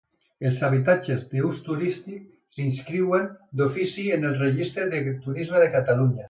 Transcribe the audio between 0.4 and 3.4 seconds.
Els habitatges d'ús turístic s'inscriuen